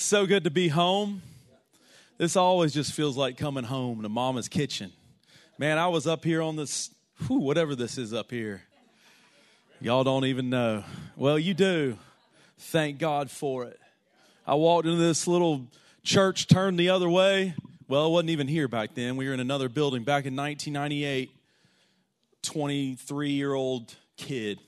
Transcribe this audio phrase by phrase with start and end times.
[0.00, 1.22] So good to be home.
[2.18, 4.92] This always just feels like coming home to mama's kitchen.
[5.58, 6.90] Man, I was up here on this,
[7.26, 8.62] whew, whatever this is up here.
[9.80, 10.84] Y'all don't even know.
[11.16, 11.98] Well, you do.
[12.58, 13.80] Thank God for it.
[14.46, 15.66] I walked into this little
[16.04, 17.56] church, turned the other way.
[17.88, 19.16] Well, it wasn't even here back then.
[19.16, 21.32] We were in another building back in 1998.
[22.42, 24.60] 23 year old kid,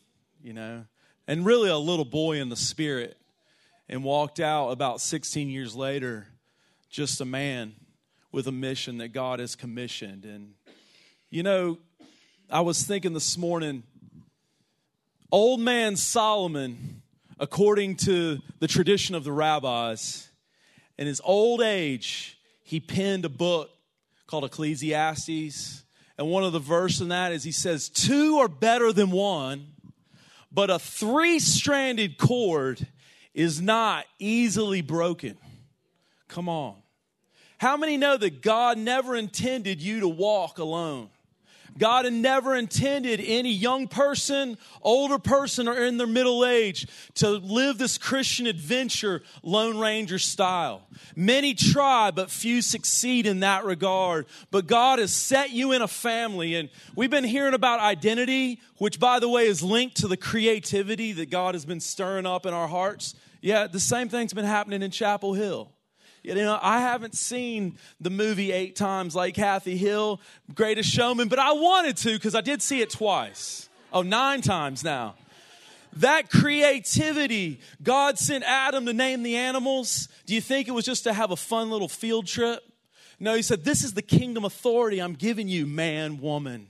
[0.42, 0.86] you know,
[1.28, 3.16] and really a little boy in the spirit
[3.91, 6.29] and walked out about 16 years later,
[6.89, 7.75] just a man
[8.30, 10.25] with a mission that God has commissioned.
[10.25, 10.53] And,
[11.29, 11.76] you know,
[12.49, 13.82] I was thinking this morning,
[15.32, 17.03] old man Solomon,
[17.40, 20.29] according to the tradition of the rabbis,
[20.96, 23.71] in his old age, he penned a book
[24.29, 25.82] called Ecclesiastes.
[26.16, 29.72] And one of the verses in that is he says, Two are better than one,
[30.52, 32.86] but a three stranded cord
[33.34, 35.36] is not easily broken.
[36.28, 36.77] Come on.
[37.58, 41.10] How many know that God never intended you to walk alone?
[41.78, 47.30] God had never intended any young person, older person, or in their middle age to
[47.30, 50.82] live this Christian adventure Lone Ranger style.
[51.16, 54.27] Many try, but few succeed in that regard.
[54.50, 59.00] But God has set you in a family, and we've been hearing about identity, which,
[59.00, 62.55] by the way, is linked to the creativity that God has been stirring up in
[62.55, 63.14] our hearts.
[63.40, 65.72] Yeah, the same thing's been happening in Chapel Hill.
[66.22, 70.20] You know, I haven't seen the movie eight times like Kathy Hill,
[70.54, 73.68] Greatest Showman, but I wanted to because I did see it twice.
[73.92, 75.14] Oh, nine times now.
[75.94, 80.08] That creativity, God sent Adam to name the animals.
[80.27, 82.62] Do you think it was just to have a fun little field trip?
[83.18, 86.68] No, he said, This is the kingdom authority I'm giving you, man, woman.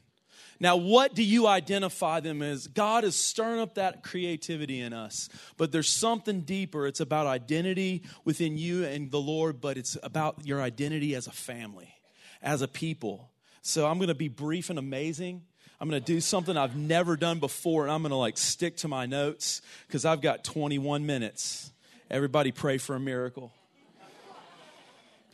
[0.62, 2.66] Now, what do you identify them as?
[2.66, 6.86] God is stirring up that creativity in us, but there's something deeper.
[6.86, 11.32] It's about identity within you and the Lord, but it's about your identity as a
[11.32, 11.94] family,
[12.42, 13.30] as a people.
[13.62, 15.42] So I'm going to be brief and amazing.
[15.80, 18.76] I'm going to do something I've never done before, and I'm going to like stick
[18.78, 21.72] to my notes because I've got 21 minutes.
[22.10, 23.50] Everybody pray for a miracle.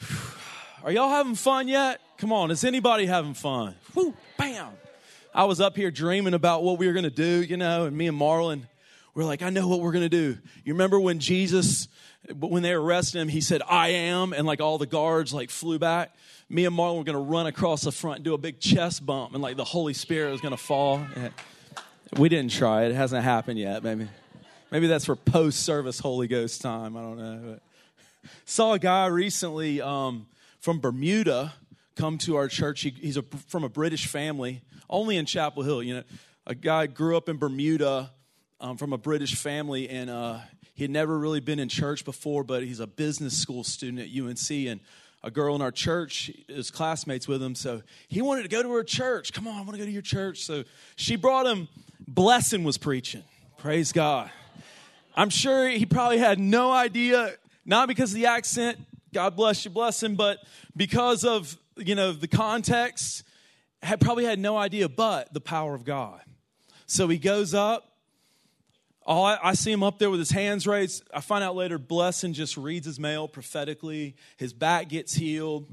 [0.84, 2.00] Are y'all having fun yet?
[2.18, 3.74] Come on, is anybody having fun?
[3.96, 4.68] Whoo, bam.
[5.36, 7.94] I was up here dreaming about what we were going to do, you know, and
[7.94, 8.62] me and Marlon,
[9.14, 10.38] we're like, I know what we're going to do.
[10.64, 11.88] You remember when Jesus,
[12.34, 15.78] when they arrested him, he said, I am, and like all the guards like flew
[15.78, 16.16] back.
[16.48, 19.34] Me and Marlon were going to run across the front, do a big chest bump,
[19.34, 21.06] and like the Holy Spirit was going to fall.
[22.16, 22.92] We didn't try it.
[22.92, 24.08] It hasn't happened yet, maybe.
[24.70, 26.96] Maybe that's for post service Holy Ghost time.
[26.96, 27.40] I don't know.
[27.44, 30.28] But saw a guy recently um,
[30.60, 31.52] from Bermuda
[31.96, 32.82] come to our church.
[32.82, 35.82] He, he's a, from a British family only in Chapel Hill.
[35.82, 36.02] You know,
[36.46, 38.12] a guy grew up in Bermuda
[38.60, 40.38] um, from a British family, and uh,
[40.74, 44.08] he had never really been in church before, but he's a business school student at
[44.16, 44.80] UNC, and
[45.22, 48.72] a girl in our church is classmates with him, so he wanted to go to
[48.74, 49.32] her church.
[49.32, 50.44] Come on, I want to go to your church.
[50.44, 50.64] So
[50.94, 51.68] she brought him.
[52.06, 53.24] Blessing was preaching.
[53.58, 54.30] Praise God.
[55.16, 57.32] I'm sure he probably had no idea,
[57.64, 58.78] not because of the accent,
[59.12, 60.38] God bless you, bless him, but
[60.76, 63.24] because of you know the context
[63.82, 66.20] had probably had no idea but the power of God.
[66.86, 67.92] So he goes up.
[69.04, 71.04] All I, I, see him up there with his hands raised.
[71.14, 74.16] I find out later, Blessing just reads his mail prophetically.
[74.36, 75.68] His back gets healed.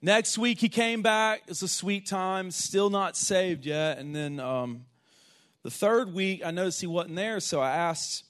[0.00, 1.42] Next week he came back.
[1.46, 2.50] It's a sweet time.
[2.50, 3.98] Still not saved yet.
[3.98, 4.86] And then um,
[5.62, 7.38] the third week, I noticed he wasn't there.
[7.38, 8.24] So I asked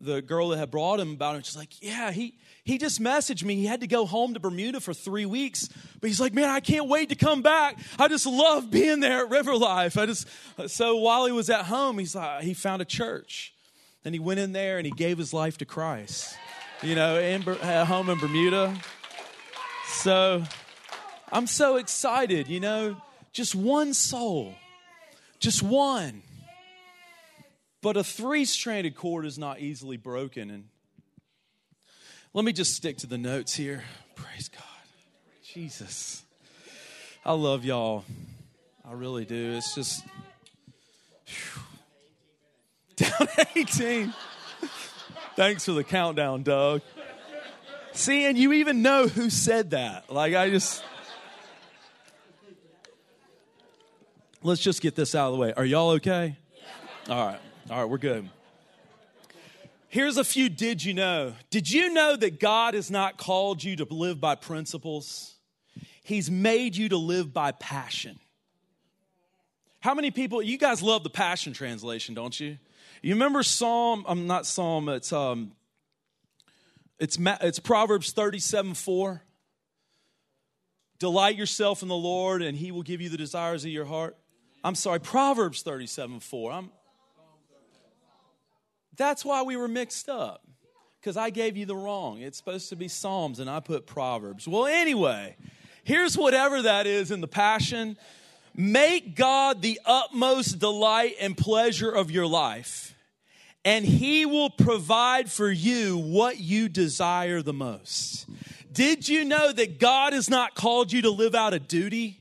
[0.00, 1.46] the girl that had brought him about it.
[1.46, 2.34] She's like, "Yeah, he
[2.64, 3.56] he just messaged me.
[3.56, 5.68] He had to go home to Bermuda for three weeks,
[6.00, 7.78] but he's like, man, I can't wait to come back.
[7.98, 9.98] I just love being there at River Life.
[9.98, 10.28] I just
[10.66, 13.54] so while he was at home, he's like, he found a church,
[14.04, 16.36] and he went in there and he gave his life to Christ.
[16.82, 18.74] You know, in, at home in Bermuda.
[19.86, 20.44] So
[21.32, 22.48] I'm so excited.
[22.48, 22.96] You know,
[23.32, 24.54] just one soul,
[25.38, 26.22] just one.
[27.82, 30.50] But a three stranded cord is not easily broken.
[30.50, 30.64] And
[32.34, 33.84] let me just stick to the notes here.
[34.14, 34.62] Praise God.
[35.42, 36.22] Jesus.
[37.24, 38.04] I love y'all.
[38.88, 39.52] I really do.
[39.52, 40.04] It's just
[41.26, 41.62] whew.
[42.96, 44.14] down 18.
[45.36, 46.82] Thanks for the countdown, Doug.
[47.92, 50.12] See, and you even know who said that.
[50.12, 50.84] Like, I just.
[54.42, 55.52] Let's just get this out of the way.
[55.54, 56.36] Are y'all okay?
[57.08, 57.40] All right.
[57.70, 58.28] All right, we're good.
[59.86, 61.34] Here's a few did you know.
[61.50, 65.36] Did you know that God has not called you to live by principles?
[66.02, 68.18] He's made you to live by passion.
[69.78, 72.58] How many people, you guys love the Passion Translation, don't you?
[73.02, 75.52] You remember Psalm, I'm um, not Psalm, it's um,
[76.98, 79.22] It's, it's Proverbs 37 4.
[80.98, 84.16] Delight yourself in the Lord, and he will give you the desires of your heart.
[84.64, 86.52] I'm sorry, Proverbs 37 4.
[86.52, 86.70] I'm,
[89.00, 90.46] that's why we were mixed up,
[91.00, 92.20] because I gave you the wrong.
[92.20, 94.46] It's supposed to be Psalms, and I put Proverbs.
[94.46, 95.36] Well, anyway,
[95.84, 97.96] here's whatever that is in the Passion.
[98.54, 102.94] Make God the utmost delight and pleasure of your life,
[103.64, 108.26] and He will provide for you what you desire the most.
[108.72, 112.20] Did you know that God has not called you to live out of duty?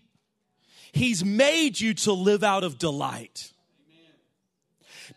[0.91, 3.53] He's made you to live out of delight.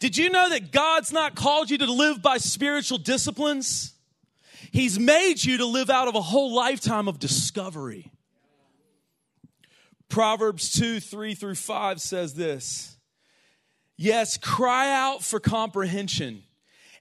[0.02, 3.94] Did you know that God's not called you to live by spiritual disciplines?
[4.72, 8.10] He's made you to live out of a whole lifetime of discovery.
[10.08, 12.96] Proverbs 2 3 through 5 says this
[13.96, 16.42] Yes, cry out for comprehension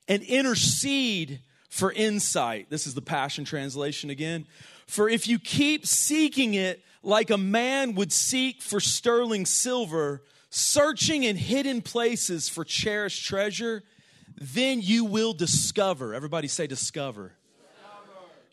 [0.08, 1.40] and intercede
[1.72, 2.70] for insight.
[2.70, 4.46] This is the Passion Translation again.
[4.86, 10.22] For if you keep seeking it like a man would seek for sterling silver,
[10.52, 13.84] searching in hidden places for cherished treasure,
[14.40, 16.14] then you will discover.
[16.14, 17.34] Everybody say, discover.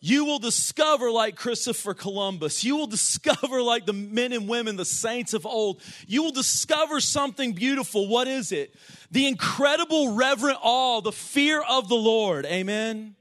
[0.00, 2.62] You will discover like Christopher Columbus.
[2.62, 5.82] You will discover like the men and women, the saints of old.
[6.06, 8.06] You will discover something beautiful.
[8.06, 8.74] What is it?
[9.10, 12.46] The incredible reverent awe, the fear of the Lord.
[12.46, 13.16] Amen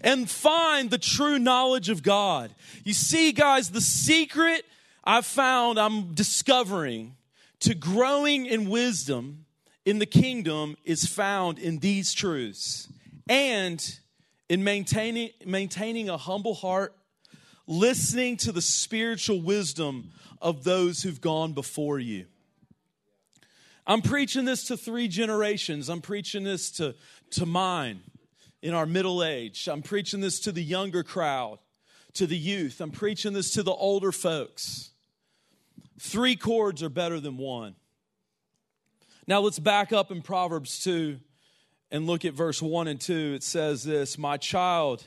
[0.00, 2.52] and find the true knowledge of God.
[2.82, 4.64] You see, guys, the secret
[5.04, 7.14] I've found, I'm discovering
[7.62, 9.46] to growing in wisdom
[9.84, 12.88] in the kingdom is found in these truths
[13.28, 13.98] and
[14.48, 16.94] in maintaining, maintaining a humble heart,
[17.68, 20.10] listening to the spiritual wisdom
[20.40, 22.26] of those who've gone before you.
[23.86, 25.88] I'm preaching this to three generations.
[25.88, 26.96] I'm preaching this to,
[27.30, 28.00] to mine
[28.60, 29.68] in our middle age.
[29.68, 31.58] I'm preaching this to the younger crowd,
[32.14, 32.80] to the youth.
[32.80, 34.91] I'm preaching this to the older folks.
[36.04, 37.76] Three chords are better than one.
[39.28, 41.20] Now let's back up in Proverbs 2
[41.92, 43.34] and look at verse 1 and 2.
[43.36, 45.04] It says this My child,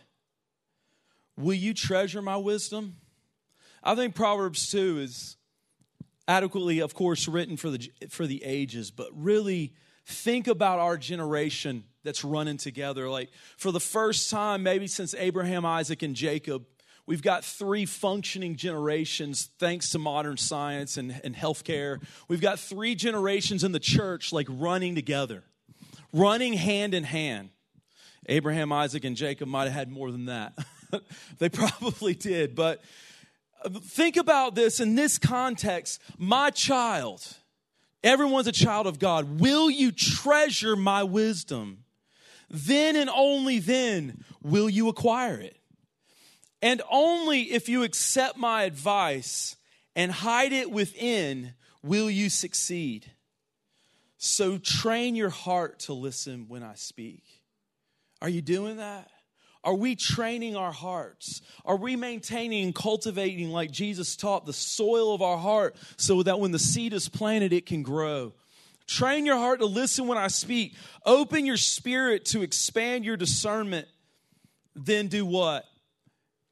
[1.35, 2.95] will you treasure my wisdom?
[3.83, 5.35] I think Proverbs 2 is
[6.29, 9.73] adequately, of course, written for the, for the ages, but really
[10.05, 13.09] think about our generation that's running together.
[13.09, 16.65] Like for the first time, maybe since Abraham, Isaac, and Jacob,
[17.07, 22.01] We've got three functioning generations thanks to modern science and, and healthcare.
[22.27, 25.43] We've got three generations in the church like running together,
[26.11, 27.49] running hand in hand.
[28.27, 30.57] Abraham, Isaac, and Jacob might have had more than that.
[31.37, 32.55] they probably did.
[32.55, 32.81] But
[33.63, 37.21] uh, think about this in this context my child,
[38.03, 39.39] everyone's a child of God.
[39.39, 41.83] Will you treasure my wisdom?
[42.49, 45.59] Then and only then will you acquire it.
[46.65, 49.55] And only if you accept my advice
[49.95, 51.53] and hide it within
[51.83, 53.11] will you succeed.
[54.17, 57.23] So train your heart to listen when I speak.
[58.19, 59.11] Are you doing that?
[59.63, 61.43] Are we training our hearts?
[61.65, 66.39] Are we maintaining and cultivating, like Jesus taught, the soil of our heart so that
[66.39, 68.33] when the seed is planted, it can grow?
[68.87, 70.73] Train your heart to listen when I speak.
[71.05, 73.87] Open your spirit to expand your discernment.
[74.75, 75.65] Then do what?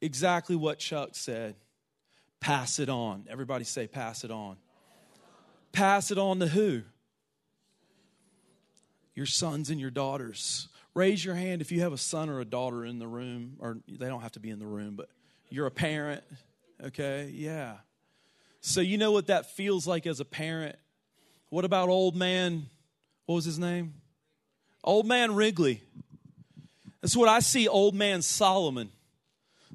[0.04, 1.56] Exactly what Chuck said
[2.44, 3.26] pass it on.
[3.30, 4.58] Everybody say, pass it on.
[5.72, 6.82] Pass it on to who?
[9.16, 10.68] Your sons and your daughters.
[10.94, 13.78] Raise your hand if you have a son or a daughter in the room, or
[13.88, 15.08] they don't have to be in the room, but
[15.50, 16.22] you're a parent,
[16.84, 17.32] okay?
[17.34, 17.76] Yeah.
[18.60, 20.76] So you know what that feels like as a parent.
[21.50, 22.66] What about old man?
[23.26, 23.94] What was his name?
[24.84, 25.82] Old man Wrigley.
[27.02, 28.92] That's what I see old man Solomon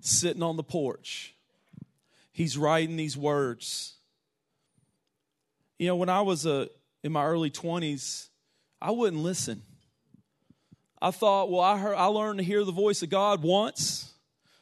[0.02, 1.34] sitting on the porch.
[2.32, 3.94] He's writing these words.
[5.78, 6.66] You know, when I was uh,
[7.02, 8.28] in my early 20s,
[8.80, 9.62] I wouldn't listen.
[11.00, 14.12] I thought, well, I, heard, I learned to hear the voice of God once,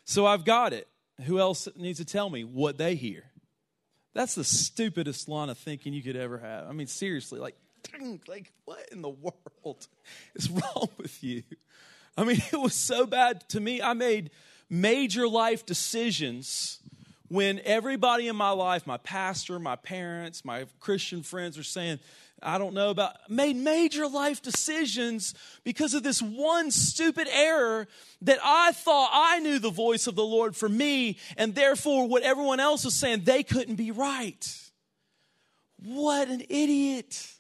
[0.04, 0.86] so I've got it.
[1.22, 3.24] Who else needs to tell me what they hear?
[4.12, 6.68] That's the stupidest line of thinking you could ever have.
[6.68, 7.56] I mean, seriously, like,
[8.26, 9.86] like what in the world
[10.34, 11.42] is wrong with you?
[12.16, 13.82] I mean, it was so bad to me.
[13.82, 14.30] I made
[14.68, 16.80] major life decisions
[17.28, 21.98] when everybody in my life, my pastor, my parents, my Christian friends, are saying,
[22.42, 27.88] I don't know about, made major life decisions because of this one stupid error
[28.22, 32.22] that I thought I knew the voice of the Lord for me, and therefore what
[32.22, 34.70] everyone else was saying, they couldn't be right.
[35.82, 37.32] What an idiot.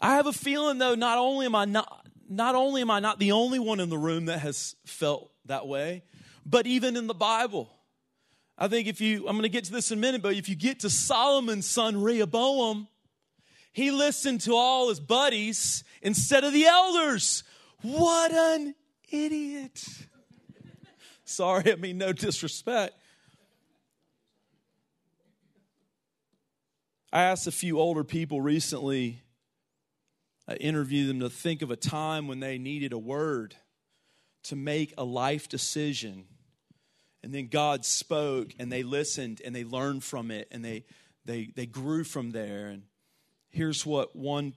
[0.00, 2.01] I have a feeling, though, not only am I not,
[2.32, 5.66] not only am I not the only one in the room that has felt that
[5.66, 6.02] way,
[6.46, 7.70] but even in the Bible.
[8.56, 10.48] I think if you, I'm going to get to this in a minute, but if
[10.48, 12.88] you get to Solomon's son Rehoboam,
[13.72, 17.44] he listened to all his buddies instead of the elders.
[17.80, 18.74] What an
[19.10, 19.82] idiot.
[21.24, 22.94] Sorry, I mean, no disrespect.
[27.12, 29.22] I asked a few older people recently,
[30.48, 33.54] I interviewed them to think of a time when they needed a word
[34.44, 36.24] to make a life decision.
[37.22, 40.84] And then God spoke and they listened and they learned from it and they,
[41.24, 42.66] they, they grew from there.
[42.66, 42.82] And
[43.50, 44.54] here's what one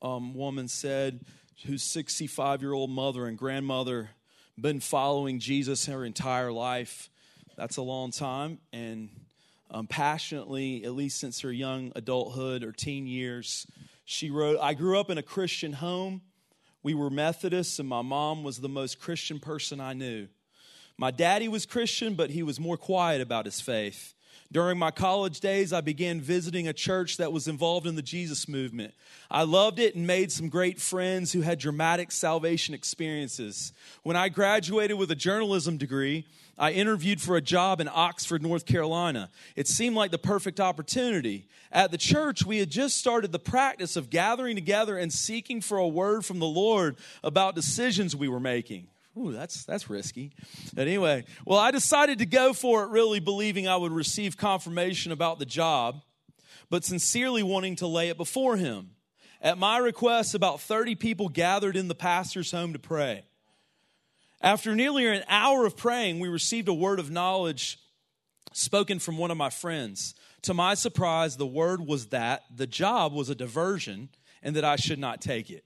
[0.00, 1.20] um, woman said
[1.66, 4.10] whose 65 year old mother and grandmother
[4.58, 7.10] been following Jesus her entire life.
[7.56, 8.58] That's a long time.
[8.72, 9.10] And
[9.70, 13.66] um, passionately, at least since her young adulthood or teen years,
[14.10, 16.22] she wrote, I grew up in a Christian home.
[16.82, 20.28] We were Methodists, and my mom was the most Christian person I knew.
[20.96, 24.14] My daddy was Christian, but he was more quiet about his faith.
[24.50, 28.48] During my college days, I began visiting a church that was involved in the Jesus
[28.48, 28.94] movement.
[29.30, 33.72] I loved it and made some great friends who had dramatic salvation experiences.
[34.02, 36.24] When I graduated with a journalism degree,
[36.58, 39.30] I interviewed for a job in Oxford, North Carolina.
[39.54, 41.46] It seemed like the perfect opportunity.
[41.70, 45.78] At the church, we had just started the practice of gathering together and seeking for
[45.78, 48.88] a word from the Lord about decisions we were making.
[49.18, 50.32] Ooh, that's that's risky.
[50.74, 55.10] But anyway, well, I decided to go for it, really believing I would receive confirmation
[55.10, 56.02] about the job,
[56.70, 58.90] but sincerely wanting to lay it before him.
[59.40, 63.24] At my request, about 30 people gathered in the pastor's home to pray.
[64.40, 67.78] After nearly an hour of praying, we received a word of knowledge
[68.52, 70.14] spoken from one of my friends.
[70.42, 74.10] To my surprise, the word was that the job was a diversion
[74.42, 75.64] and that I should not take it.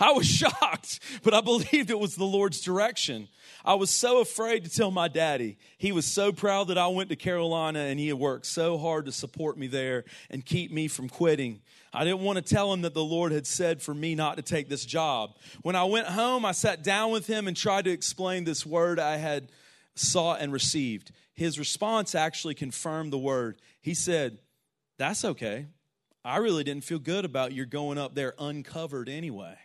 [0.00, 3.28] I was shocked, but I believed it was the Lord's direction.
[3.64, 5.56] I was so afraid to tell my daddy.
[5.78, 9.06] He was so proud that I went to Carolina and he had worked so hard
[9.06, 11.60] to support me there and keep me from quitting.
[11.92, 14.42] I didn't want to tell him that the Lord had said for me not to
[14.42, 15.36] take this job.
[15.62, 18.98] When I went home, I sat down with him and tried to explain this word
[18.98, 19.50] I had
[19.94, 21.12] sought and received.
[21.34, 23.60] His response actually confirmed the word.
[23.80, 24.38] He said,
[24.98, 25.66] That's okay.
[26.24, 29.56] I really didn't feel good about your going up there uncovered anyway.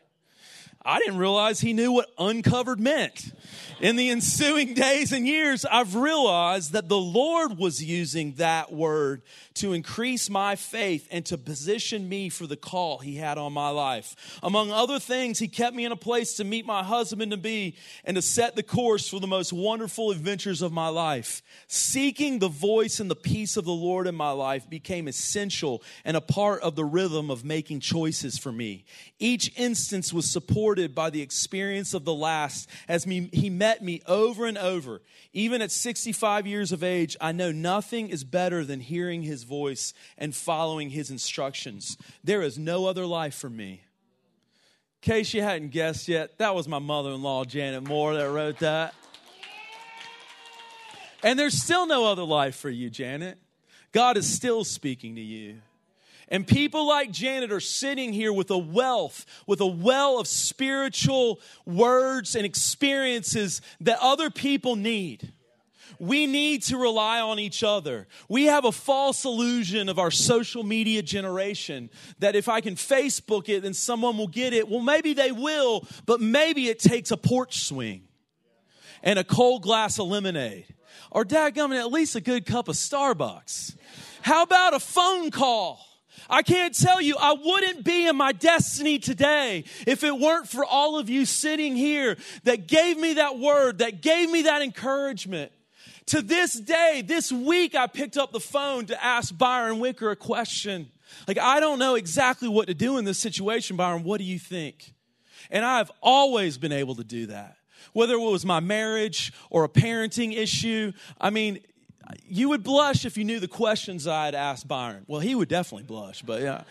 [0.86, 3.33] I didn't realize he knew what uncovered meant.
[3.81, 9.21] In the ensuing days and years, I've realized that the Lord was using that word
[9.55, 13.69] to increase my faith and to position me for the call he had on my
[13.69, 14.39] life.
[14.41, 17.75] Among other things, he kept me in a place to meet my husband to be
[18.03, 21.41] and to set the course for the most wonderful adventures of my life.
[21.67, 26.15] Seeking the voice and the peace of the Lord in my life became essential and
[26.15, 28.86] a part of the rhythm of making choices for me.
[29.19, 34.01] Each instance was supported by the experience of the last as me, he met me
[34.07, 35.01] over and over.
[35.33, 39.93] Even at 65 years of age, I know nothing is better than hearing his voice
[40.17, 41.97] and following his instructions.
[42.23, 43.81] There is no other life for me.
[45.01, 48.29] In case you hadn't guessed yet, that was my mother in law, Janet Moore, that
[48.29, 48.93] wrote that.
[51.23, 53.38] And there's still no other life for you, Janet.
[53.91, 55.61] God is still speaking to you.
[56.29, 61.39] And people like Janet are sitting here with a wealth, with a well of spiritual
[61.65, 65.33] words and experiences that other people need.
[65.98, 68.07] We need to rely on each other.
[68.29, 73.50] We have a false illusion of our social media generation that if I can Facebook
[73.50, 74.69] it, then someone will get it.
[74.69, 78.03] Well, maybe they will, but maybe it takes a porch swing
[79.03, 80.65] and a cold glass of lemonade.
[81.12, 83.75] Or, dadgummit, at least a good cup of Starbucks.
[84.21, 85.88] How about a phone call?
[86.29, 90.65] I can't tell you, I wouldn't be in my destiny today if it weren't for
[90.65, 95.51] all of you sitting here that gave me that word, that gave me that encouragement.
[96.07, 100.15] To this day, this week, I picked up the phone to ask Byron Wicker a
[100.15, 100.89] question.
[101.27, 104.03] Like, I don't know exactly what to do in this situation, Byron.
[104.03, 104.93] What do you think?
[105.51, 107.57] And I've always been able to do that.
[107.93, 111.59] Whether it was my marriage or a parenting issue, I mean,
[112.25, 115.05] you would blush if you knew the questions I had asked Byron.
[115.07, 116.63] Well, he would definitely blush, but yeah,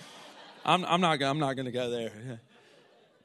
[0.64, 2.40] I'm, I'm not, I'm not going to go there.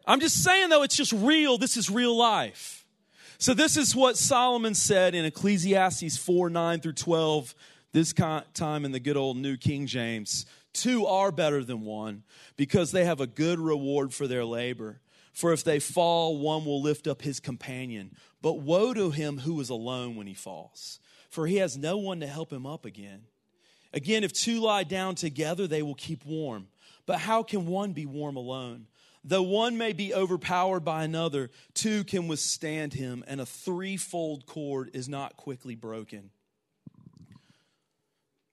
[0.05, 1.57] I'm just saying, though, it's just real.
[1.57, 2.85] This is real life.
[3.37, 7.55] So, this is what Solomon said in Ecclesiastes 4 9 through 12,
[7.93, 10.45] this time in the good old New King James.
[10.73, 12.23] Two are better than one
[12.57, 14.99] because they have a good reward for their labor.
[15.31, 18.15] For if they fall, one will lift up his companion.
[18.41, 20.99] But woe to him who is alone when he falls,
[21.33, 23.23] for he has no one to help him up again.
[23.91, 26.67] Again, if two lie down together, they will keep warm.
[27.07, 28.85] But how can one be warm alone?
[29.23, 34.91] Though one may be overpowered by another, two can withstand him, and a threefold cord
[34.93, 36.29] is not quickly broken.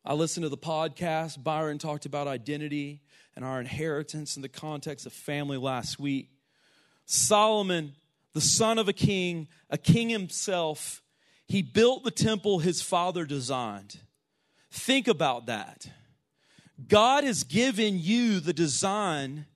[0.02, 1.42] I listened to the podcast.
[1.44, 3.02] Byron talked about identity
[3.36, 6.30] and our inheritance in the context of family last week.
[7.04, 7.92] Solomon,
[8.32, 11.02] the son of a king, a king himself,
[11.50, 13.98] he built the temple his father designed.
[14.70, 15.90] Think about that.
[16.86, 19.46] God has given you the design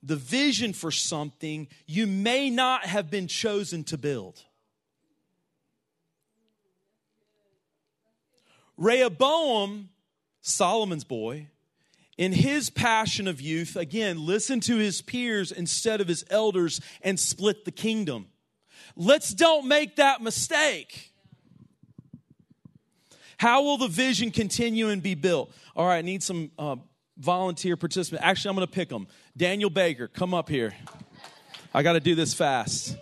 [0.00, 4.44] the vision for something you may not have been chosen to build.
[8.76, 9.88] Rehoboam,
[10.42, 11.48] Solomon's boy,
[12.16, 17.18] in his passion of youth, again, listened to his peers instead of his elders and
[17.18, 18.28] split the kingdom.
[18.94, 21.08] Let's don't make that mistake.
[23.40, 25.50] How will the vision continue and be built?
[25.74, 26.76] All right, I need some uh,
[27.16, 28.22] volunteer participants.
[28.22, 29.06] Actually, I'm going to pick them.
[29.34, 30.74] Daniel Baker, come up here.
[31.72, 32.98] I got to do this fast.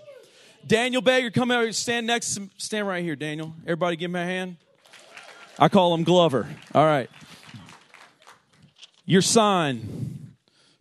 [0.64, 1.72] Daniel Baker, come out here.
[1.72, 3.52] Stand next stand right here, Daniel.
[3.64, 4.58] Everybody give me a hand.
[5.58, 6.46] I call him Glover.
[6.72, 7.10] All right.
[9.06, 10.36] Your sign,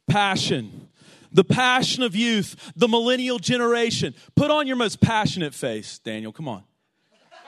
[0.05, 0.87] passion,
[1.31, 4.13] the passion of youth, the millennial generation.
[4.35, 6.31] Put on your most passionate face, Daniel.
[6.31, 6.63] Come on.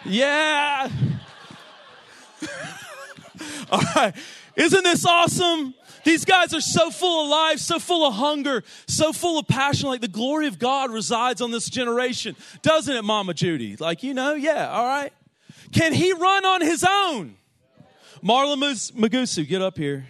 [0.06, 0.90] Yeah.
[3.72, 4.16] All right.
[4.56, 5.74] Isn't this awesome?
[6.04, 9.90] These guys are so full of life, so full of hunger, so full of passion.
[9.90, 12.36] Like the glory of God resides on this generation.
[12.62, 13.76] Doesn't it, Mama Judy?
[13.76, 15.14] Like, you know, yeah, all right.
[15.72, 17.36] Can he run on his own?
[18.24, 18.60] Marlon
[18.94, 20.06] Magusu, get up here.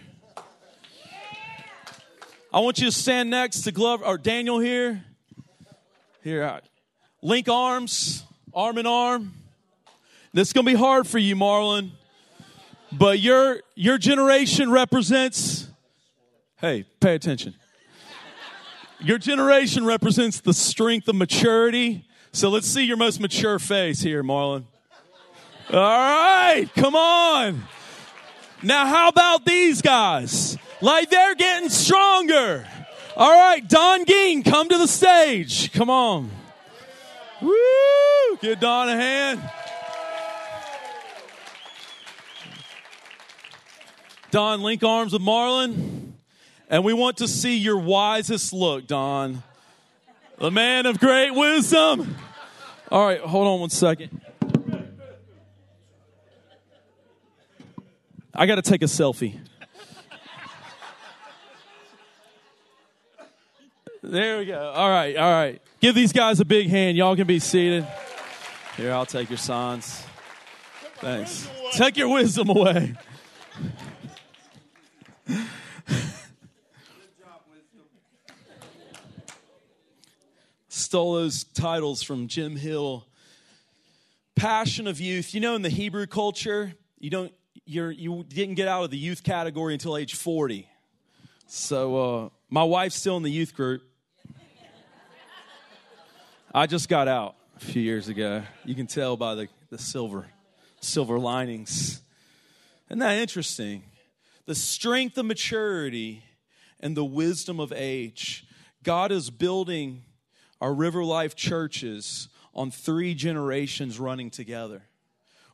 [2.52, 5.04] I want you to stand next to Glover or Daniel here.
[6.22, 6.60] Here,
[7.22, 9.32] link arms, arm in arm.
[10.32, 11.92] This is going to be hard for you, Marlon.
[12.92, 15.70] But your your generation represents
[16.60, 17.54] Hey, pay attention.
[18.98, 22.04] Your generation represents the strength of maturity.
[22.32, 24.64] So let's see your most mature face here, Marlon.
[25.72, 27.62] All right, come on.
[28.62, 30.58] Now, how about these guys?
[30.82, 32.66] Like they're getting stronger.
[33.16, 35.72] All right, Don Ging, come to the stage.
[35.72, 36.30] Come on.
[37.40, 38.36] Woo!
[38.42, 39.50] Give Don a hand.
[44.30, 46.12] Don, link arms with Marlon.
[46.68, 49.42] And we want to see your wisest look, Don.
[50.38, 52.16] The man of great wisdom.
[52.90, 54.20] All right, hold on one second.
[58.32, 59.38] I got to take a selfie.
[64.02, 64.58] There we go.
[64.58, 65.60] All right, all right.
[65.80, 66.96] Give these guys a big hand.
[66.96, 67.86] Y'all can be seated.
[68.76, 70.04] Here, I'll take your signs.
[70.96, 71.48] Thanks.
[71.72, 72.94] Take your wisdom away.
[80.90, 83.06] Stole those titles from Jim Hill.
[84.34, 85.34] Passion of youth.
[85.34, 87.32] You know, in the Hebrew culture, you don't
[87.64, 90.68] you're you didn't get out of the youth category until age 40.
[91.46, 93.82] So uh, my wife's still in the youth group.
[96.52, 98.42] I just got out a few years ago.
[98.64, 100.26] You can tell by the, the silver
[100.80, 102.00] silver linings.
[102.88, 103.84] Isn't that interesting?
[104.46, 106.24] The strength of maturity
[106.80, 108.44] and the wisdom of age.
[108.82, 110.02] God is building
[110.60, 114.82] our River Life churches on three generations running together.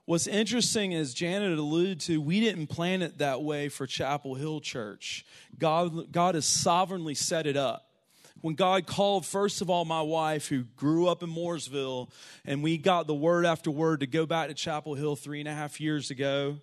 [0.07, 4.61] What's interesting, as Janet alluded to, we didn't plan it that way for Chapel Hill
[4.61, 5.27] Church.
[5.59, 7.83] God, God has sovereignly set it up.
[8.41, 12.11] When God called, first of all, my wife, who grew up in Mooresville,
[12.45, 15.49] and we got the word after word to go back to Chapel Hill three and
[15.49, 16.59] a half years ago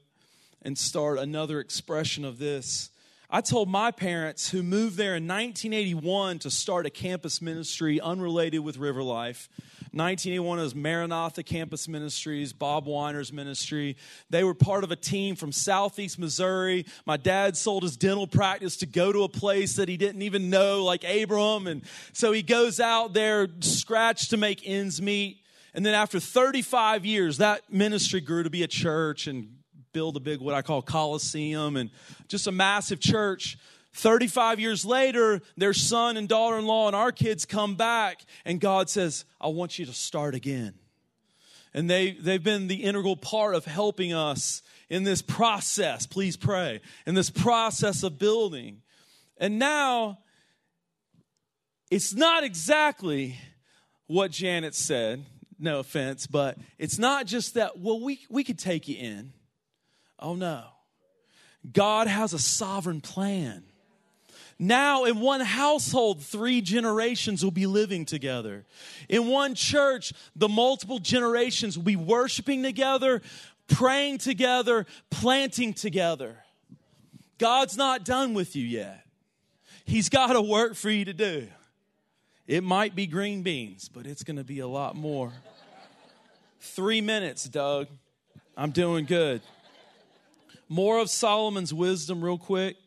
[0.62, 2.91] and start another expression of this.
[3.36, 8.60] I told my parents, who moved there in 1981 to start a campus ministry unrelated
[8.60, 9.50] with River Life.
[9.89, 13.98] 1981 was Maranatha Campus Ministries, Bob Weiner's ministry.
[14.30, 16.86] They were part of a team from Southeast Missouri.
[17.08, 20.52] My dad sold his dental practice to go to a place that he didn't even
[20.52, 21.65] know, like Abram.
[21.65, 25.39] And so he goes out there, scratched to make ends meet.
[25.74, 29.62] And then after 35 years, that ministry grew to be a church and
[29.93, 31.89] build a big, what I call Coliseum and
[32.27, 33.58] just a massive church.
[33.93, 38.60] 35 years later, their son and daughter in law and our kids come back, and
[38.60, 40.73] God says, I want you to start again.
[41.75, 46.06] And they, they've been the integral part of helping us in this process.
[46.06, 46.82] Please pray.
[47.06, 48.82] In this process of building.
[49.38, 50.19] And now,
[51.89, 53.38] it's not exactly
[54.08, 55.25] what Janet said,
[55.60, 59.34] no offense, but it's not just that, well, we, we could take you in.
[60.19, 60.63] Oh no.
[61.71, 63.63] God has a sovereign plan.
[64.60, 68.65] Now, in one household, three generations will be living together.
[69.10, 73.21] In one church, the multiple generations will be worshiping together,
[73.67, 76.38] praying together, planting together.
[77.39, 79.06] God's not done with you yet.
[79.86, 81.47] He's got a work for you to do.
[82.47, 85.32] It might be green beans, but it's going to be a lot more.
[86.60, 87.88] Three minutes, Doug.
[88.56, 89.41] I'm doing good.
[90.69, 92.78] More of Solomon's wisdom, real quick.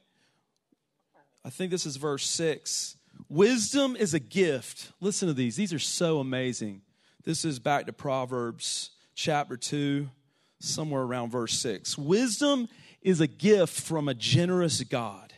[1.45, 2.97] I think this is verse six.
[3.29, 4.93] Wisdom is a gift.
[5.01, 6.83] Listen to these, these are so amazing.
[7.25, 10.09] This is back to Proverbs chapter 2,
[10.61, 11.99] somewhere around verse 6.
[11.99, 12.69] Wisdom
[13.03, 15.33] is a gift from a generous God.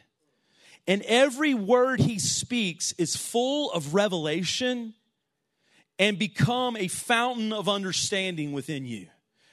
[0.87, 4.95] And every word he speaks is full of revelation
[5.99, 9.09] and become a fountain of understanding within you.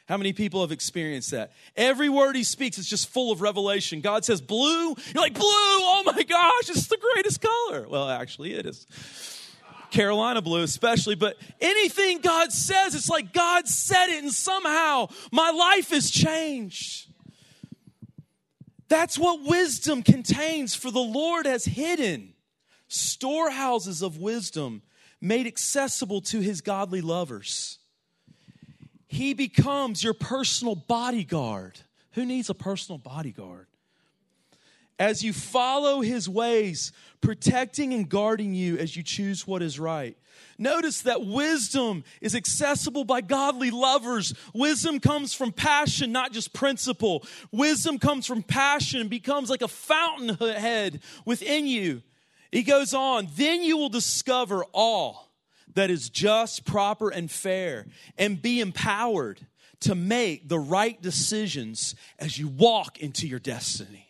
[0.07, 1.51] How many people have experienced that?
[1.75, 4.01] Every word he speaks is just full of revelation.
[4.01, 7.87] God says blue, you're like, blue, oh my gosh, it's the greatest color.
[7.87, 8.85] Well, actually, it is.
[9.89, 15.49] Carolina blue, especially, but anything God says, it's like God said it, and somehow my
[15.51, 17.09] life is changed.
[18.87, 22.33] That's what wisdom contains, for the Lord has hidden
[22.87, 24.83] storehouses of wisdom
[25.19, 27.79] made accessible to his godly lovers.
[29.15, 31.79] He becomes your personal bodyguard.
[32.15, 33.67] Who needs a personal bodyguard?
[34.99, 40.17] As you follow his ways, protecting and guarding you as you choose what is right.
[40.57, 44.33] Notice that wisdom is accessible by godly lovers.
[44.53, 47.23] Wisdom comes from passion, not just principle.
[47.53, 52.03] Wisdom comes from passion and becomes like a fountainhead within you.
[52.51, 55.24] He goes on, then you will discover all
[55.75, 57.85] that is just, proper, and fair,
[58.17, 59.45] and be empowered
[59.81, 64.05] to make the right decisions as you walk into your destiny.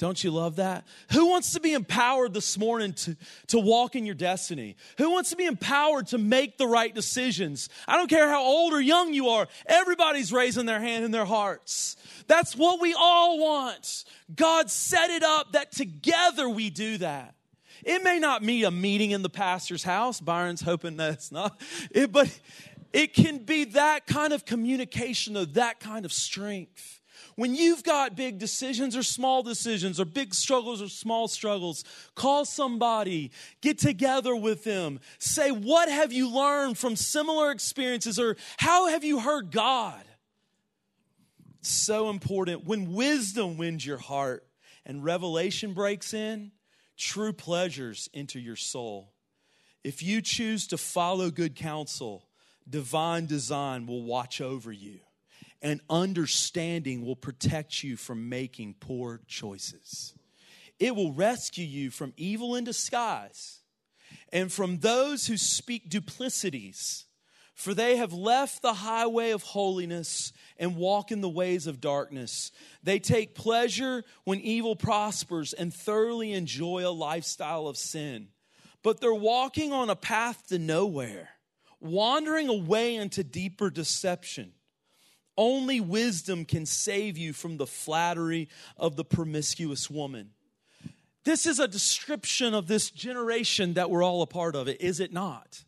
[0.00, 0.86] Don't you love that?
[1.12, 4.76] Who wants to be empowered this morning to, to walk in your destiny?
[4.96, 7.68] Who wants to be empowered to make the right decisions?
[7.86, 11.26] I don't care how old or young you are, everybody's raising their hand in their
[11.26, 11.96] hearts.
[12.28, 14.04] That's what we all want.
[14.34, 17.34] God set it up that together we do that.
[17.84, 20.20] It may not be a meeting in the pastor's house.
[20.20, 21.60] Byron's hoping that's not.
[21.90, 22.38] It, but
[22.92, 27.00] it can be that kind of communication of that kind of strength.
[27.36, 32.44] When you've got big decisions or small decisions or big struggles or small struggles, call
[32.44, 38.88] somebody, get together with them, say, What have you learned from similar experiences or how
[38.88, 40.02] have you heard God?
[41.62, 42.64] So important.
[42.66, 44.46] When wisdom wins your heart
[44.84, 46.52] and revelation breaks in,
[47.00, 49.12] true pleasures enter your soul.
[49.82, 52.28] If you choose to follow good counsel,
[52.68, 55.00] divine design will watch over you,
[55.62, 60.14] and understanding will protect you from making poor choices.
[60.78, 63.60] It will rescue you from evil in disguise
[64.32, 67.06] and from those who speak duplicities,
[67.60, 72.52] for they have left the highway of holiness and walk in the ways of darkness.
[72.82, 78.28] They take pleasure when evil prospers and thoroughly enjoy a lifestyle of sin.
[78.82, 81.28] But they're walking on a path to nowhere,
[81.80, 84.52] wandering away into deeper deception.
[85.36, 90.30] Only wisdom can save you from the flattery of the promiscuous woman.
[91.24, 94.98] This is a description of this generation that we're all a part of it, is
[94.98, 95.62] it not?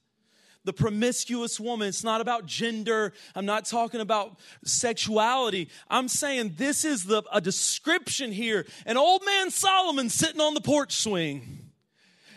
[0.64, 1.88] The promiscuous woman.
[1.88, 3.12] It's not about gender.
[3.34, 5.68] I'm not talking about sexuality.
[5.90, 8.66] I'm saying this is the, a description here.
[8.86, 11.70] An old man Solomon sitting on the porch swing.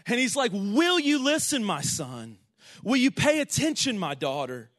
[0.07, 2.37] And he's like, Will you listen, my son?
[2.83, 4.69] Will you pay attention, my daughter?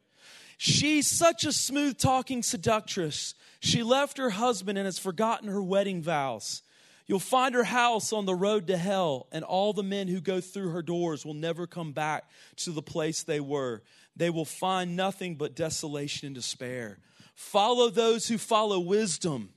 [0.57, 3.35] She's such a smooth talking seductress.
[3.59, 6.63] She left her husband and has forgotten her wedding vows.
[7.07, 10.41] You'll find her house on the road to hell, and all the men who go
[10.41, 13.81] through her doors will never come back to the place they were.
[14.15, 16.99] They will find nothing but desolation and despair.
[17.33, 19.53] Follow those who follow wisdom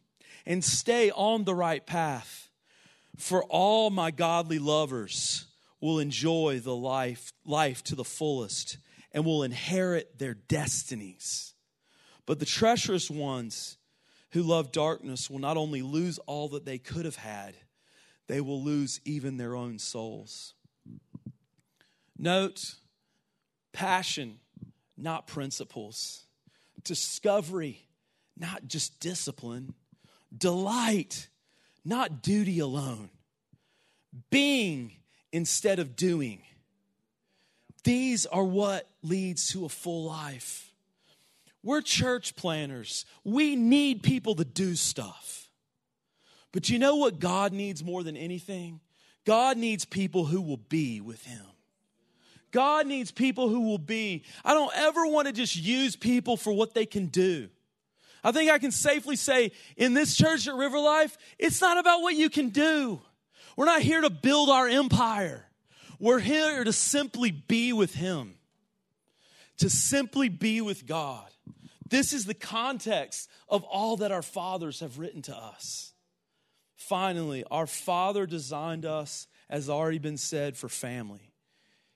[0.46, 2.50] and stay on the right path.
[3.16, 5.46] For all my godly lovers
[5.80, 8.78] will enjoy the life, life to the fullest
[9.12, 11.54] and will inherit their destinies.
[12.26, 13.76] But the treacherous ones,
[14.32, 17.54] who love darkness will not only lose all that they could have had,
[18.28, 20.54] they will lose even their own souls.
[22.16, 22.74] Note
[23.72, 24.38] passion,
[24.96, 26.24] not principles.
[26.84, 27.86] Discovery,
[28.36, 29.74] not just discipline.
[30.36, 31.28] Delight,
[31.84, 33.10] not duty alone.
[34.30, 34.92] Being
[35.32, 36.42] instead of doing.
[37.84, 40.69] These are what leads to a full life.
[41.62, 43.04] We're church planners.
[43.24, 45.48] We need people to do stuff.
[46.52, 48.80] But you know what God needs more than anything?
[49.24, 51.44] God needs people who will be with Him.
[52.50, 54.24] God needs people who will be.
[54.44, 57.48] I don't ever want to just use people for what they can do.
[58.24, 62.02] I think I can safely say in this church at River Life, it's not about
[62.02, 63.00] what you can do.
[63.56, 65.46] We're not here to build our empire.
[65.98, 68.34] We're here to simply be with Him,
[69.60, 71.28] to simply be with God.
[71.88, 75.92] This is the context of all that our fathers have written to us.
[76.76, 81.32] Finally, our Father designed us, as already been said, for family.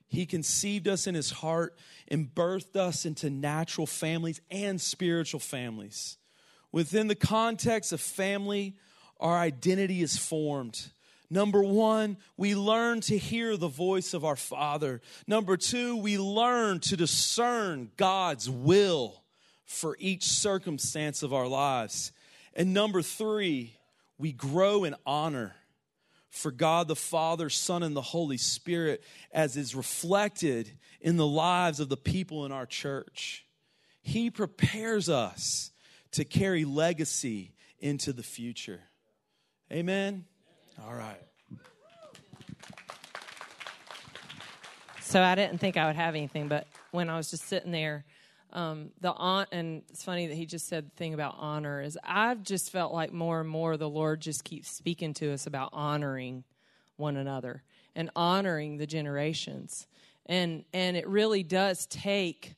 [0.07, 6.17] He conceived us in His heart and birthed us into natural families and spiritual families.
[6.71, 8.75] Within the context of family,
[9.19, 10.91] our identity is formed.
[11.29, 15.01] Number one, we learn to hear the voice of our Father.
[15.27, 19.23] Number two, we learn to discern God's will
[19.65, 22.11] for each circumstance of our lives.
[22.53, 23.75] And number three,
[24.17, 25.55] we grow in honor
[26.29, 31.79] for God the Father, Son, and the Holy Spirit as is reflected in the lives
[31.79, 33.45] of the people in our church.
[34.01, 35.71] He prepares us
[36.11, 38.81] to carry legacy into the future.
[39.71, 40.25] Amen.
[40.83, 41.21] All right.
[45.01, 48.05] So I didn't think I would have anything, but when I was just sitting there,
[48.51, 51.97] um, the on and it's funny that he just said the thing about honor is
[52.03, 55.69] I've just felt like more and more the Lord just keeps speaking to us about
[55.73, 56.43] honoring
[56.95, 57.63] one another
[57.95, 59.87] and honoring the generations,
[60.25, 62.55] and and it really does take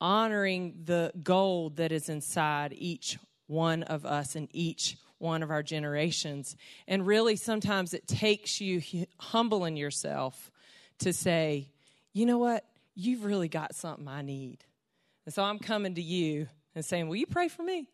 [0.00, 5.62] honoring the gold that is inside each one of us and each one of our
[5.62, 6.56] generations,
[6.86, 8.82] and really sometimes it takes you
[9.18, 10.50] humbling yourself
[10.98, 11.68] to say,
[12.12, 14.64] you know what, you've really got something I need
[15.24, 17.88] and so I'm coming to you and saying, Will you pray for me?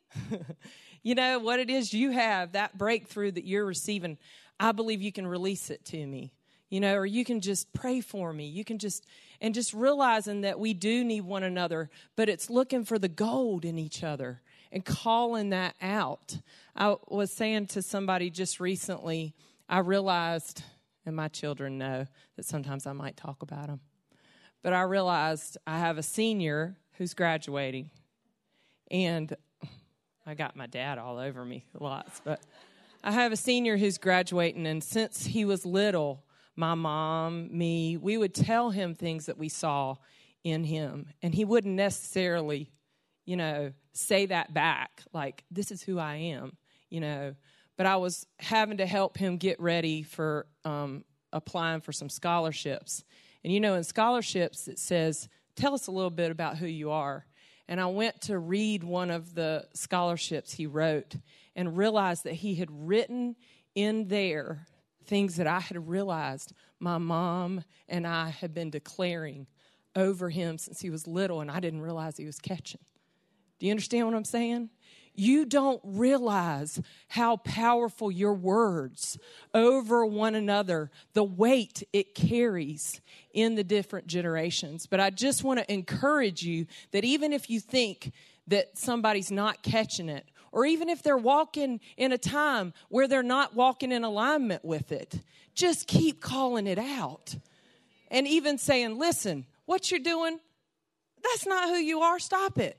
[1.03, 4.19] you know, what it is you have, that breakthrough that you're receiving,
[4.59, 6.33] I believe you can release it to me.
[6.71, 8.47] You know, or you can just pray for me.
[8.47, 9.07] You can just,
[9.41, 13.65] and just realizing that we do need one another, but it's looking for the gold
[13.65, 16.39] in each other and calling that out.
[16.77, 19.35] I was saying to somebody just recently,
[19.69, 20.63] I realized,
[21.05, 23.81] and my children know that sometimes I might talk about them,
[24.63, 27.91] but I realized I have a senior who's graduating.
[28.91, 29.35] And
[30.27, 32.41] I got my dad all over me lots, but
[33.03, 36.25] I have a senior who's graduating, and since he was little,
[36.57, 39.97] my mom, me, we would tell him things that we saw
[40.43, 42.73] in him, and he wouldn't necessarily,
[43.25, 46.57] you know, say that back, like, this is who I am,
[46.89, 47.35] you know.
[47.77, 53.05] But I was having to help him get ready for um, applying for some scholarships.
[53.45, 56.91] And you know, in scholarships, it says tell us a little bit about who you
[56.91, 57.27] are.
[57.69, 61.17] And I went to read one of the scholarships he wrote
[61.55, 63.37] and realized that he had written
[63.75, 64.67] in there
[65.05, 69.47] things that I had realized my mom and I had been declaring
[69.97, 72.81] over him since he was little, and I didn't realize he was catching.
[73.59, 74.71] Do you understand what I'm saying?
[75.19, 79.19] you don't realize how powerful your words
[79.53, 83.01] over one another, the weight it carries
[83.33, 84.87] in the different generations.
[84.87, 88.13] But I just want to encourage you that even if you think
[88.47, 93.23] that somebody's not catching it, or even if they're walking in a time where they're
[93.25, 95.21] not walking in alignment with it,
[95.53, 97.35] just keep calling it out.
[98.09, 100.39] And even saying, listen, what you're doing,
[101.23, 102.79] that's not who you are, stop it.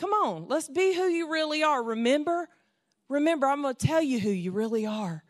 [0.00, 1.82] Come on, let's be who you really are.
[1.82, 2.48] Remember,
[3.10, 5.22] remember, I'm going to tell you who you really are.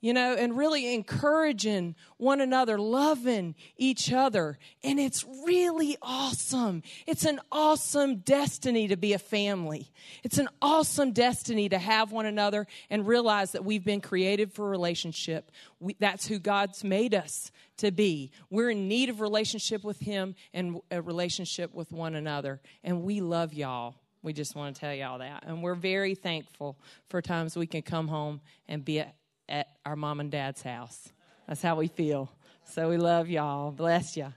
[0.00, 4.58] You know, and really encouraging one another, loving each other.
[4.84, 6.82] And it's really awesome.
[7.06, 9.90] It's an awesome destiny to be a family.
[10.22, 14.68] It's an awesome destiny to have one another and realize that we've been created for
[14.68, 15.50] relationship.
[15.80, 18.30] We, that's who God's made us to be.
[18.48, 22.60] We're in need of relationship with Him and a relationship with one another.
[22.84, 23.96] And we love y'all.
[24.26, 25.44] We just want to tell you all that.
[25.46, 26.76] And we're very thankful
[27.08, 29.14] for times we can come home and be at,
[29.48, 31.12] at our mom and dad's house.
[31.46, 32.28] That's how we feel.
[32.64, 33.70] So we love y'all.
[33.70, 34.32] Bless you.